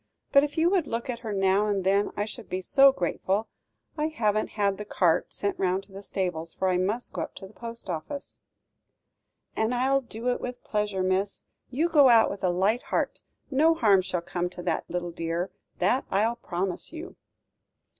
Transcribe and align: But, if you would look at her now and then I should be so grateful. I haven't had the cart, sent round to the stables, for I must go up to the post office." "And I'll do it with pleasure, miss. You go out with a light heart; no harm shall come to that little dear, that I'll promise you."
But, 0.31 0.43
if 0.43 0.57
you 0.57 0.71
would 0.71 0.87
look 0.87 1.11
at 1.11 1.19
her 1.19 1.31
now 1.31 1.67
and 1.67 1.83
then 1.83 2.09
I 2.17 2.25
should 2.25 2.49
be 2.49 2.59
so 2.59 2.91
grateful. 2.91 3.49
I 3.99 4.07
haven't 4.07 4.49
had 4.57 4.79
the 4.79 4.83
cart, 4.83 5.31
sent 5.31 5.59
round 5.59 5.83
to 5.83 5.91
the 5.91 6.01
stables, 6.01 6.55
for 6.55 6.69
I 6.69 6.77
must 6.79 7.13
go 7.13 7.21
up 7.21 7.35
to 7.35 7.45
the 7.45 7.53
post 7.53 7.87
office." 7.87 8.39
"And 9.55 9.75
I'll 9.75 10.01
do 10.01 10.29
it 10.29 10.41
with 10.41 10.63
pleasure, 10.63 11.03
miss. 11.03 11.43
You 11.69 11.87
go 11.87 12.09
out 12.09 12.31
with 12.31 12.43
a 12.43 12.49
light 12.49 12.81
heart; 12.81 13.21
no 13.51 13.75
harm 13.75 14.01
shall 14.01 14.21
come 14.21 14.49
to 14.49 14.63
that 14.63 14.89
little 14.89 15.11
dear, 15.11 15.51
that 15.77 16.05
I'll 16.09 16.35
promise 16.37 16.91
you." 16.91 17.15